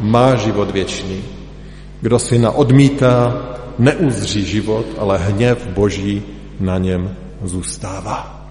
má 0.00 0.34
život 0.34 0.70
věčný. 0.70 1.24
Kdo 2.00 2.18
syna 2.18 2.50
odmítá, 2.50 3.42
neuzří 3.78 4.44
život, 4.44 4.86
ale 4.98 5.18
hněv 5.18 5.66
boží 5.66 6.22
na 6.60 6.78
něm 6.78 7.16
zůstává. 7.42 8.46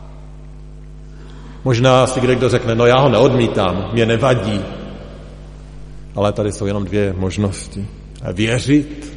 Možná 1.63 2.07
si 2.07 2.19
kde 2.19 2.35
kdo 2.35 2.49
řekne, 2.49 2.75
no 2.75 2.85
já 2.85 2.99
ho 2.99 3.09
neodmítám, 3.09 3.89
mě 3.93 4.05
nevadí. 4.05 4.61
Ale 6.15 6.33
tady 6.33 6.51
jsou 6.51 6.65
jenom 6.65 6.85
dvě 6.85 7.13
možnosti. 7.17 7.87
Věřit 8.33 9.13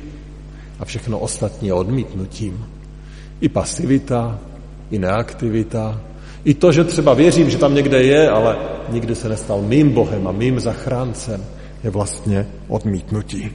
a 0.81 0.85
všechno 0.85 1.19
ostatní 1.19 1.73
odmítnutím. 1.73 2.67
I 3.41 3.49
pasivita, 3.49 4.39
i 4.91 4.99
neaktivita, 4.99 6.01
i 6.45 6.55
to, 6.55 6.73
že 6.73 6.85
třeba 6.85 7.15
věřím, 7.15 7.51
že 7.51 7.59
tam 7.59 7.75
někde 7.75 8.03
je, 8.03 8.31
ale 8.31 8.57
nikdy 8.89 9.15
se 9.15 9.29
nestal 9.29 9.63
mým 9.63 9.91
Bohem 9.91 10.29
a 10.29 10.33
mým 10.33 10.61
zachráncem, 10.61 11.45
je 11.85 11.91
vlastně 11.91 12.47
odmítnutí. 12.69 13.51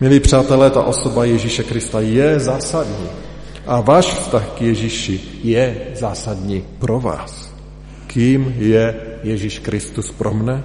Milí 0.00 0.20
přátelé, 0.20 0.70
ta 0.70 0.82
osoba 0.82 1.24
Ježíše 1.24 1.62
Krista 1.62 2.00
je 2.00 2.40
zásadní. 2.40 3.06
A 3.66 3.80
váš 3.80 4.14
vztah 4.14 4.50
k 4.50 4.62
Ježíši 4.62 5.20
je 5.42 5.76
zásadní 5.94 6.64
pro 6.78 7.00
vás. 7.00 7.54
Kým 8.06 8.54
je 8.58 8.94
Ježíš 9.22 9.58
Kristus 9.58 10.10
pro 10.10 10.34
mne? 10.34 10.62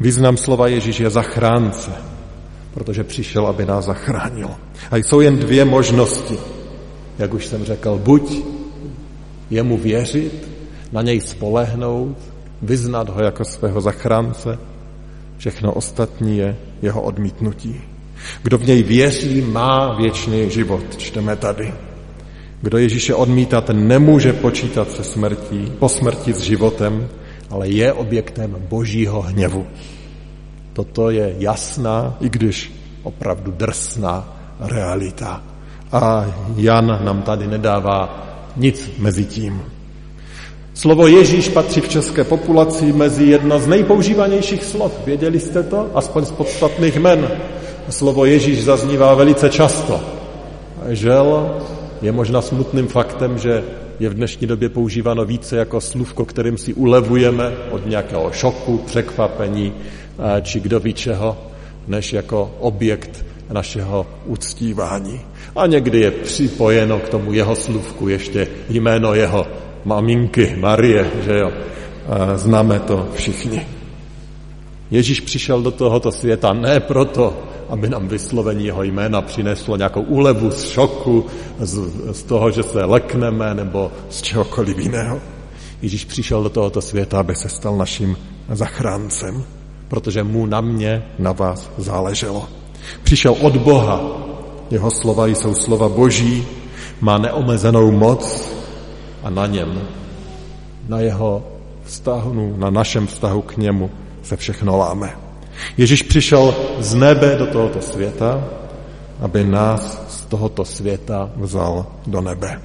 Význam 0.00 0.36
slova 0.36 0.68
Ježíš 0.68 1.00
je 1.00 1.10
zachránce, 1.10 1.90
protože 2.74 3.04
přišel, 3.04 3.46
aby 3.46 3.66
nás 3.66 3.84
zachránil. 3.84 4.50
A 4.90 4.96
jsou 4.96 5.20
jen 5.20 5.38
dvě 5.38 5.64
možnosti. 5.64 6.38
Jak 7.18 7.34
už 7.34 7.46
jsem 7.46 7.64
řekl, 7.64 8.00
buď 8.04 8.44
jemu 9.50 9.78
věřit, 9.78 10.48
na 10.92 11.02
něj 11.02 11.20
spolehnout, 11.20 12.18
vyznat 12.62 13.08
ho 13.08 13.22
jako 13.22 13.44
svého 13.44 13.80
zachránce, 13.80 14.58
všechno 15.38 15.72
ostatní 15.72 16.38
je 16.38 16.56
jeho 16.82 17.02
odmítnutí. 17.02 17.80
Kdo 18.42 18.58
v 18.58 18.66
něj 18.66 18.82
věří, 18.82 19.40
má 19.40 19.94
věčný 19.96 20.50
život, 20.50 20.96
čteme 20.96 21.36
tady. 21.36 21.74
Kdo 22.62 22.78
Ježíše 22.78 23.14
odmítá, 23.14 23.60
ten 23.60 23.88
nemůže 23.88 24.32
počítat 24.32 24.90
se 24.90 25.04
smrtí, 25.04 25.72
po 25.78 25.88
smrti 25.88 26.32
s 26.32 26.40
životem, 26.40 27.08
ale 27.50 27.68
je 27.68 27.92
objektem 27.92 28.56
božího 28.68 29.22
hněvu. 29.22 29.66
Toto 30.74 31.10
je 31.10 31.34
jasná, 31.38 32.16
i 32.20 32.28
když 32.28 32.72
opravdu 33.02 33.50
drsná 33.50 34.36
realita. 34.60 35.42
A 35.92 36.26
Jan 36.56 36.98
nám 37.04 37.22
tady 37.22 37.46
nedává 37.46 38.26
nic 38.56 38.90
mezi 38.98 39.24
tím. 39.24 39.62
Slovo 40.74 41.06
Ježíš 41.06 41.48
patří 41.48 41.80
v 41.80 41.88
české 41.88 42.24
populaci 42.24 42.92
mezi 42.92 43.24
jedno 43.24 43.58
z 43.60 43.66
nejpoužívanějších 43.66 44.64
slov. 44.64 44.92
Věděli 45.06 45.40
jste 45.40 45.62
to? 45.62 45.90
Aspoň 45.94 46.24
z 46.24 46.30
podstatných 46.30 46.96
men. 46.96 47.30
Slovo 47.90 48.24
Ježíš 48.24 48.64
zaznívá 48.64 49.14
velice 49.14 49.50
často. 49.50 50.00
Žel 50.88 51.56
je 52.02 52.12
možná 52.12 52.42
smutným 52.42 52.86
faktem, 52.86 53.38
že 53.38 53.64
je 54.00 54.08
v 54.08 54.14
dnešní 54.14 54.46
době 54.46 54.68
používáno 54.68 55.24
více 55.24 55.56
jako 55.56 55.80
slůvko, 55.80 56.24
kterým 56.24 56.58
si 56.58 56.74
ulevujeme 56.74 57.52
od 57.70 57.86
nějakého 57.86 58.32
šoku, 58.32 58.78
překvapení 58.78 59.72
či 60.42 60.60
kdo 60.60 60.80
ví 60.80 60.94
čeho, 60.94 61.36
než 61.88 62.12
jako 62.12 62.54
objekt 62.60 63.24
našeho 63.52 64.06
uctívání. 64.26 65.20
A 65.56 65.66
někdy 65.66 66.00
je 66.00 66.10
připojeno 66.10 66.98
k 66.98 67.08
tomu 67.08 67.32
jeho 67.32 67.56
slůvku 67.56 68.08
ještě 68.08 68.48
jméno 68.68 69.14
jeho 69.14 69.46
maminky, 69.84 70.56
Marie, 70.58 71.10
že 71.24 71.38
jo. 71.38 71.52
Známe 72.34 72.80
to 72.80 73.08
všichni. 73.14 73.63
Ježíš 74.90 75.20
přišel 75.20 75.62
do 75.62 75.70
tohoto 75.70 76.12
světa 76.12 76.52
ne 76.52 76.80
proto, 76.80 77.36
aby 77.68 77.88
nám 77.88 78.08
vyslovení 78.08 78.66
jeho 78.66 78.82
jména 78.82 79.22
přineslo 79.22 79.76
nějakou 79.76 80.02
úlevu 80.02 80.50
z 80.50 80.68
šoku, 80.68 81.26
z, 81.58 81.78
z 82.12 82.22
toho, 82.22 82.50
že 82.50 82.62
se 82.62 82.84
lekneme 82.84 83.54
nebo 83.54 83.92
z 84.10 84.22
čehokoliv 84.22 84.78
jiného. 84.78 85.20
Ježíš 85.82 86.04
přišel 86.04 86.42
do 86.42 86.48
tohoto 86.48 86.80
světa, 86.80 87.20
aby 87.20 87.34
se 87.36 87.48
stal 87.48 87.76
naším 87.76 88.16
zachráncem, 88.52 89.44
protože 89.88 90.22
mu 90.22 90.46
na 90.46 90.60
mě, 90.60 91.02
na 91.18 91.32
vás 91.32 91.70
záleželo. 91.78 92.48
Přišel 93.02 93.36
od 93.40 93.56
Boha, 93.56 94.00
jeho 94.70 94.90
slova 94.90 95.26
jsou 95.26 95.54
slova 95.54 95.88
Boží, 95.88 96.46
má 97.00 97.18
neomezenou 97.18 97.90
moc 97.90 98.52
a 99.22 99.30
na 99.30 99.46
něm, 99.46 99.82
na 100.88 101.00
jeho 101.00 101.44
vztahu, 101.84 102.54
na 102.56 102.70
našem 102.70 103.06
vztahu 103.06 103.42
k 103.42 103.56
němu 103.56 103.90
se 104.24 104.36
všechno 104.36 104.76
láme. 104.76 105.16
Ježíš 105.76 106.02
přišel 106.02 106.54
z 106.78 106.94
nebe 106.94 107.36
do 107.38 107.46
tohoto 107.46 107.80
světa, 107.80 108.44
aby 109.20 109.44
nás 109.44 110.04
z 110.08 110.24
tohoto 110.24 110.64
světa 110.64 111.30
vzal 111.36 111.86
do 112.06 112.20
nebe. 112.20 112.60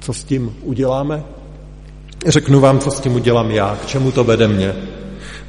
Co 0.00 0.12
s 0.12 0.24
tím 0.24 0.56
uděláme? 0.62 1.24
Řeknu 2.26 2.60
vám, 2.60 2.78
co 2.78 2.90
s 2.90 3.00
tím 3.00 3.14
udělám 3.14 3.50
já, 3.50 3.76
k 3.82 3.86
čemu 3.86 4.12
to 4.12 4.24
vede 4.24 4.48
mě. 4.48 4.74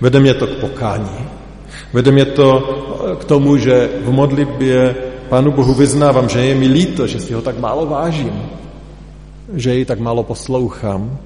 Vede 0.02 0.20
mě 0.20 0.34
to 0.34 0.48
k 0.48 0.60
pokání. 0.60 1.18
Vede 1.94 2.12
mě 2.12 2.26
to 2.26 2.60
k 3.20 3.26
tomu, 3.26 3.58
že 3.58 3.90
v 4.04 4.12
modlitbě 4.12 4.96
Pánu 5.30 5.52
Bohu 5.52 5.74
vyznávám, 5.74 6.30
že 6.30 6.40
je 6.40 6.56
mi 6.56 6.68
líto, 6.68 7.08
že 7.08 7.20
si 7.20 7.34
ho 7.34 7.42
tak 7.42 7.60
málo 7.60 7.86
vážím, 7.86 8.32
že 9.54 9.74
jej 9.74 9.86
tak 9.86 10.00
málo 10.00 10.24
poslouchám, 10.24 11.20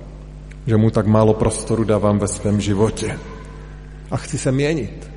že 0.68 0.78
mu 0.78 0.90
tak 0.90 1.08
málo 1.08 1.34
prostoru 1.34 1.84
dávám 1.84 2.20
ve 2.20 2.28
svém 2.28 2.62
životě. 2.62 3.20
A 4.12 4.18
chci 4.18 4.38
se 4.38 4.52
měnit. 4.52 5.12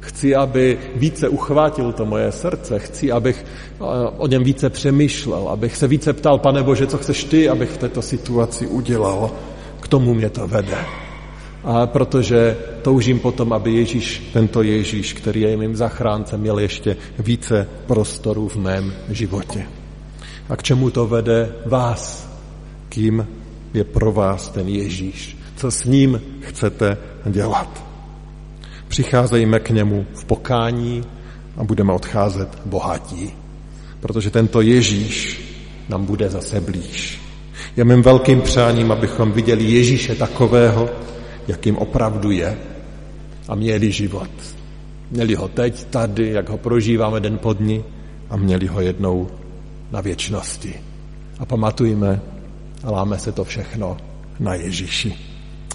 Chci, 0.00 0.34
aby 0.34 0.78
více 0.96 1.28
uchvátil 1.28 1.92
to 1.92 2.04
moje 2.06 2.32
srdce. 2.32 2.78
Chci, 2.78 3.12
abych 3.12 3.44
eh, 3.44 3.84
o 4.16 4.26
něm 4.26 4.44
více 4.44 4.70
přemýšlel, 4.70 5.48
abych 5.48 5.76
se 5.76 5.88
více 5.88 6.12
ptal, 6.12 6.38
pane 6.38 6.62
Bože, 6.62 6.86
co 6.86 6.98
chceš 6.98 7.24
ty, 7.24 7.48
abych 7.48 7.70
v 7.70 7.78
této 7.78 8.02
situaci 8.02 8.66
udělal. 8.66 9.30
K 9.80 9.88
tomu 9.88 10.14
mě 10.14 10.30
to 10.30 10.48
vede. 10.48 10.78
A 11.64 11.86
protože 11.86 12.56
toužím 12.82 13.20
potom, 13.20 13.52
aby 13.52 13.72
Ježíš, 13.72 14.30
tento 14.32 14.62
Ježíš, 14.62 15.12
který 15.12 15.40
je 15.40 15.56
mým 15.56 15.76
zachráncem, 15.76 16.40
měl 16.40 16.58
ještě 16.58 16.96
více 17.18 17.68
prostoru 17.86 18.48
v 18.48 18.56
mém 18.56 18.92
životě. 19.08 19.66
A 20.48 20.56
k 20.56 20.62
čemu 20.62 20.90
to 20.90 21.06
vede 21.06 21.52
vás? 21.66 22.28
Kým 22.88 23.26
je 23.74 23.84
pro 23.84 24.12
vás 24.12 24.48
ten 24.48 24.68
Ježíš? 24.68 25.36
Co 25.56 25.70
s 25.70 25.84
ním 25.84 26.22
chcete 26.40 26.96
dělat? 27.26 27.93
Přicházejme 28.94 29.60
k 29.60 29.70
němu 29.70 30.06
v 30.14 30.24
pokání 30.24 31.04
a 31.56 31.64
budeme 31.64 31.92
odcházet 31.92 32.48
bohatí, 32.64 33.32
protože 34.00 34.30
tento 34.30 34.60
Ježíš 34.60 35.40
nám 35.88 36.06
bude 36.06 36.30
zase 36.30 36.60
blíž. 36.60 37.20
Je 37.76 37.84
mým 37.84 38.02
velkým 38.02 38.40
přáním, 38.40 38.92
abychom 38.92 39.32
viděli 39.32 39.64
Ježíše 39.64 40.14
takového, 40.14 40.90
jakým 41.48 41.76
opravdu 41.76 42.30
je 42.30 42.58
a 43.48 43.54
měli 43.54 43.92
život. 43.92 44.30
Měli 45.10 45.34
ho 45.34 45.48
teď, 45.48 45.84
tady, 45.84 46.30
jak 46.30 46.48
ho 46.48 46.58
prožíváme 46.58 47.20
den 47.20 47.38
po 47.38 47.52
dní 47.52 47.84
a 48.30 48.36
měli 48.36 48.66
ho 48.66 48.80
jednou 48.80 49.28
na 49.90 50.00
věčnosti. 50.00 50.74
A 51.38 51.46
pamatujme 51.46 52.20
a 52.84 52.90
láme 52.90 53.18
se 53.18 53.32
to 53.32 53.44
všechno 53.44 53.96
na 54.40 54.54
Ježíši. 54.54 55.14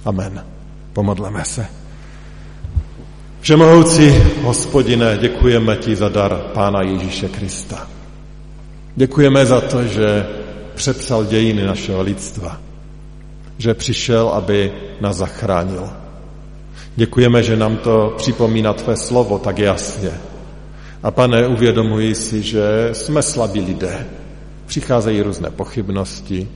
Amen. 0.06 0.46
Pomodleme 0.94 1.46
se. 1.46 1.79
Všemohoucí 3.42 4.10
hospodine, 4.42 5.18
děkujeme 5.22 5.76
ti 5.76 5.96
za 5.96 6.10
dar 6.10 6.42
Pána 6.54 6.82
Ježíše 6.82 7.28
Krista. 7.28 7.88
Děkujeme 8.96 9.46
za 9.46 9.62
to, 9.62 9.84
že 9.84 10.26
přepsal 10.76 11.26
dějiny 11.26 11.64
našeho 11.64 12.02
lidstva 12.02 12.60
že 13.60 13.74
přišel, 13.74 14.30
aby 14.30 14.72
nás 15.02 15.16
zachránil. 15.18 15.90
Děkujeme, 16.96 17.44
že 17.44 17.58
nám 17.58 17.78
to 17.78 18.14
připomíná 18.18 18.74
tvé 18.74 18.96
slovo 18.98 19.40
tak 19.40 19.60
jasně. 19.60 20.12
A 21.04 21.12
pane, 21.12 21.48
uvědomuji 21.48 22.16
si, 22.16 22.42
že 22.42 22.90
jsme 22.94 23.22
slabí 23.22 23.62
lidé. 23.62 24.08
Přicházejí 24.66 25.22
různé 25.22 25.50
pochybnosti, 25.50 26.48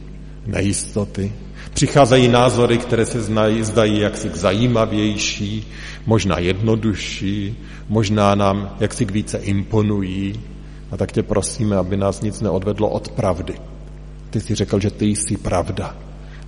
nejistoty, 0.45 1.31
přicházejí 1.73 2.27
názory, 2.27 2.77
které 2.77 3.05
se 3.05 3.21
znají, 3.21 3.63
zdají 3.63 3.99
jaksi 3.99 4.29
zajímavější, 4.33 5.67
možná 6.05 6.39
jednodušší, 6.39 7.57
možná 7.89 8.35
nám 8.35 8.75
jaksi 8.79 9.05
více 9.05 9.37
imponují. 9.37 10.39
A 10.91 10.97
tak 10.97 11.11
tě 11.11 11.23
prosíme, 11.23 11.77
aby 11.77 11.97
nás 11.97 12.21
nic 12.21 12.41
neodvedlo 12.41 12.89
od 12.89 13.09
pravdy. 13.09 13.53
Ty 14.29 14.41
jsi 14.41 14.55
řekl, 14.55 14.79
že 14.79 14.91
ty 14.91 15.05
jsi 15.05 15.37
pravda. 15.37 15.95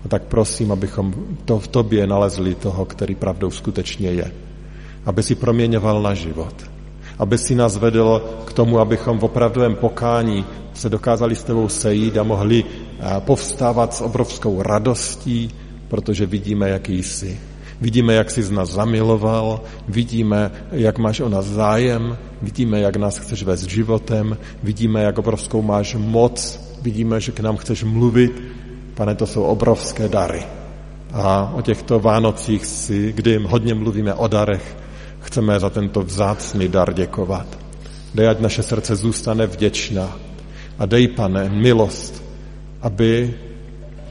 A 0.06 0.08
tak 0.08 0.24
prosím, 0.24 0.72
abychom 0.72 1.14
to 1.46 1.60
v 1.60 1.68
tobě 1.68 2.08
nalezli 2.08 2.56
toho, 2.56 2.86
který 2.86 3.16
pravdou 3.16 3.52
skutečně 3.52 4.10
je. 4.10 4.32
Aby 5.06 5.24
si 5.24 5.36
proměňoval 5.36 6.02
na 6.02 6.14
život. 6.14 6.56
Aby 7.20 7.38
si 7.38 7.56
nás 7.56 7.78
vedl 7.78 8.22
k 8.46 8.54
tomu, 8.54 8.80
abychom 8.80 9.20
v 9.20 9.24
opravdovém 9.24 9.76
pokání 9.76 10.46
se 10.74 10.90
dokázali 10.90 11.36
s 11.36 11.44
tebou 11.44 11.70
sejít 11.70 12.18
a 12.18 12.24
mohli 12.24 12.64
povstávat 13.20 13.94
s 13.94 14.02
obrovskou 14.02 14.62
radostí, 14.62 15.52
protože 15.88 16.26
vidíme, 16.26 16.70
jaký 16.70 17.04
jsi. 17.04 17.40
Vidíme, 17.82 18.14
jak 18.14 18.32
jsi 18.32 18.44
z 18.44 18.52
nás 18.52 18.70
zamiloval, 18.70 19.62
vidíme, 19.88 20.52
jak 20.72 20.98
máš 20.98 21.20
o 21.20 21.30
nás 21.30 21.46
zájem, 21.46 22.18
vidíme, 22.42 22.80
jak 22.80 22.96
nás 22.96 23.18
chceš 23.18 23.44
vést 23.44 23.64
životem, 23.64 24.38
vidíme, 24.64 25.04
jak 25.04 25.18
obrovskou 25.18 25.62
máš 25.62 25.96
moc, 25.96 26.60
vidíme, 26.82 27.22
že 27.22 27.32
k 27.32 27.40
nám 27.40 27.58
chceš 27.58 27.84
mluvit 27.84 28.42
Pane, 28.96 29.16
to 29.16 29.28
jsou 29.28 29.44
obrovské 29.44 30.10
dary. 30.10 30.44
A 31.14 31.52
o 31.56 31.62
těchto 31.62 32.00
Vánocích 32.00 32.66
si, 32.66 33.14
kdy 33.14 33.40
hodně 33.44 33.74
mluvíme 33.74 34.14
o 34.14 34.28
darech, 34.28 34.78
chceme 35.20 35.60
za 35.60 35.70
tento 35.70 36.02
vzácný 36.02 36.68
dar 36.68 36.94
děkovat. 36.94 37.48
Dej, 38.16 38.28
ať 38.28 38.40
naše 38.40 38.64
srdce 38.64 38.96
zůstane 38.96 39.48
vděčná. 39.48 40.18
A 40.80 40.86
dej, 40.86 41.08
pane, 41.08 41.50
milost, 41.50 42.24
aby 42.86 43.34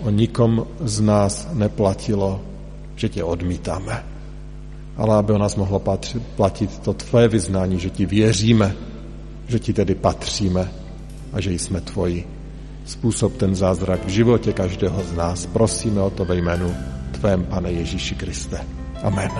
o 0.02 0.10
nikom 0.10 0.66
z 0.82 1.00
nás 1.00 1.48
neplatilo, 1.54 2.42
že 2.96 3.08
tě 3.08 3.24
odmítáme. 3.24 4.02
Ale 4.96 5.16
aby 5.16 5.32
o 5.32 5.38
nás 5.38 5.56
mohlo 5.56 5.82
platit 6.37 6.78
to 6.78 6.94
tvoje 6.94 7.28
vyznání, 7.28 7.78
že 7.78 7.90
ti 7.90 8.06
věříme, 8.06 8.74
že 9.48 9.58
ti 9.58 9.72
tedy 9.72 9.94
patříme 9.94 10.72
a 11.32 11.40
že 11.40 11.52
jsme 11.52 11.80
tvoji. 11.80 12.26
Způsob 12.84 13.37
ten 13.37 13.54
zázrak 13.54 14.06
v 14.06 14.08
životě 14.08 14.52
každého 14.52 15.02
z 15.02 15.12
nás. 15.12 15.46
Prosíme 15.46 16.00
o 16.00 16.10
to 16.10 16.24
ve 16.24 16.37
jménu 16.37 16.74
tvém, 17.12 17.44
pane 17.44 17.72
Ježíši 17.72 18.14
Kriste. 18.14 18.60
Amen. 19.02 19.30